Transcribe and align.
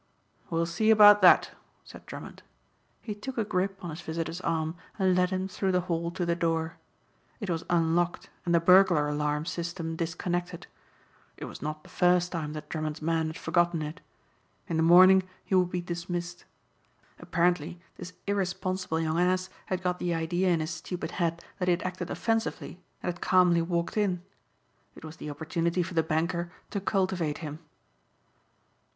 "We'll 0.49 0.65
see 0.65 0.89
about 0.89 1.21
that," 1.21 1.51
said 1.83 2.07
Drummond. 2.07 2.41
He 3.03 3.13
took 3.13 3.37
a 3.37 3.43
grip 3.45 3.83
on 3.83 3.91
his 3.91 4.01
visitor's 4.01 4.41
arm 4.41 4.75
and 4.97 5.15
led 5.15 5.29
him 5.29 5.47
through 5.47 5.71
the 5.71 5.81
hall 5.81 6.09
to 6.09 6.25
the 6.25 6.35
door. 6.35 6.77
It 7.39 7.51
was 7.51 7.63
unlocked 7.69 8.27
and 8.43 8.55
the 8.55 8.59
burglar 8.59 9.07
alarm 9.07 9.45
system 9.45 9.95
disconnected. 9.95 10.65
It 11.37 11.45
was 11.45 11.61
not 11.61 11.83
the 11.83 11.89
first 11.89 12.31
time 12.31 12.53
that 12.53 12.67
Drummond's 12.67 12.99
man 13.03 13.27
had 13.27 13.37
forgotten 13.37 13.83
it. 13.83 14.01
In 14.67 14.77
the 14.77 14.81
morning 14.81 15.21
he 15.45 15.53
would 15.53 15.69
be 15.69 15.81
dismissed. 15.81 16.45
Apparently 17.19 17.79
this 17.97 18.13
irresponsible 18.25 18.99
young 18.99 19.19
ass 19.19 19.51
had 19.67 19.83
got 19.83 19.99
the 19.99 20.15
idea 20.15 20.49
in 20.49 20.61
his 20.61 20.71
stupid 20.71 21.11
head 21.21 21.45
that 21.59 21.67
he 21.67 21.73
had 21.73 21.83
acted 21.83 22.09
offensively 22.09 22.81
and 23.03 23.13
had 23.13 23.21
calmly 23.21 23.61
walked 23.61 23.95
in. 23.95 24.23
It 24.95 25.05
was 25.05 25.17
the 25.17 25.29
opportunity 25.29 25.83
for 25.83 25.93
the 25.93 26.01
banker 26.01 26.51
to 26.71 26.81
cultivate 26.81 27.37
him. 27.45 27.59